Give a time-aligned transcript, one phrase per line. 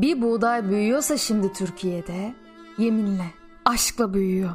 [0.00, 2.34] Bir buğday büyüyorsa şimdi Türkiye'de,
[2.78, 3.26] yeminle,
[3.64, 4.50] aşkla büyüyor.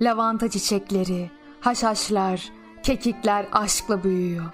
[0.00, 1.30] Lavanta çiçekleri,
[1.60, 4.44] haşhaşlar, kekikler aşkla büyüyor.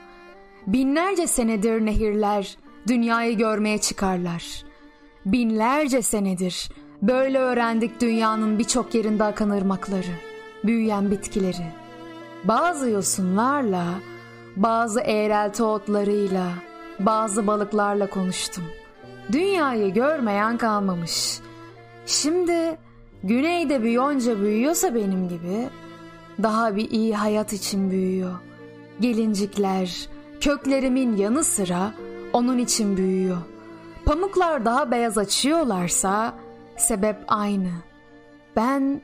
[0.66, 2.56] Binlerce senedir nehirler
[2.88, 4.64] dünyayı görmeye çıkarlar.
[5.26, 6.68] Binlerce senedir
[7.08, 10.14] böyle öğrendik dünyanın birçok yerinde akan ırmakları,
[10.64, 11.67] büyüyen bitkileri.
[12.45, 13.85] Bazı yosunlarla,
[14.57, 16.46] bazı eğrelti otlarıyla,
[16.98, 18.64] bazı balıklarla konuştum.
[19.32, 21.39] Dünyayı görmeyen kalmamış.
[22.07, 22.76] Şimdi
[23.23, 25.68] güneyde bir yonca büyüyorsa benim gibi,
[26.43, 28.34] daha bir iyi hayat için büyüyor.
[29.00, 30.09] Gelincikler,
[30.40, 31.93] köklerimin yanı sıra
[32.33, 33.39] onun için büyüyor.
[34.05, 36.34] Pamuklar daha beyaz açıyorlarsa
[36.77, 37.70] sebep aynı.
[38.56, 39.03] Ben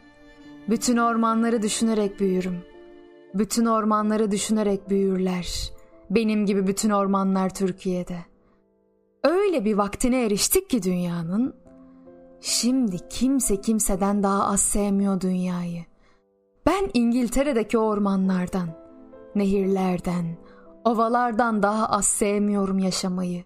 [0.68, 2.58] bütün ormanları düşünerek büyürüm.
[3.34, 5.72] Bütün ormanları düşünerek büyürler.
[6.10, 8.16] Benim gibi bütün ormanlar Türkiye'de.
[9.24, 11.54] Öyle bir vaktine eriştik ki dünyanın.
[12.40, 15.84] Şimdi kimse kimseden daha az sevmiyor dünyayı.
[16.66, 18.68] Ben İngiltere'deki ormanlardan,
[19.34, 20.36] nehirlerden,
[20.84, 23.44] ovalardan daha az sevmiyorum yaşamayı.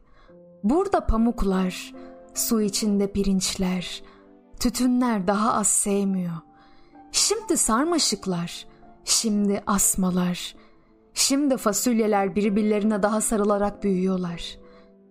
[0.64, 1.94] Burada pamuklar,
[2.34, 4.02] su içinde pirinçler,
[4.64, 6.34] tütünler daha az sevmiyor.
[7.12, 8.66] Şimdi sarmaşıklar,
[9.04, 10.54] şimdi asmalar,
[11.14, 14.58] şimdi fasulyeler birbirlerine daha sarılarak büyüyorlar.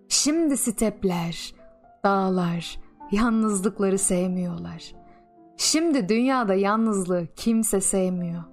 [0.09, 1.53] Şimdi stepler,
[2.03, 2.79] dağlar,
[3.11, 4.93] yalnızlıkları sevmiyorlar.
[5.57, 8.43] Şimdi dünyada yalnızlığı kimse sevmiyor.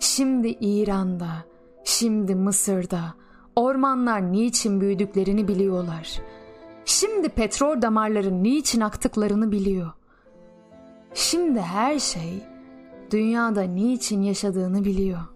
[0.00, 1.44] Şimdi İran'da,
[1.84, 3.14] şimdi Mısır'da
[3.56, 6.20] ormanlar niçin büyüdüklerini biliyorlar.
[6.84, 9.92] Şimdi petrol damarları niçin aktıklarını biliyor.
[11.14, 12.42] Şimdi her şey
[13.10, 15.33] dünyada niçin yaşadığını biliyor.''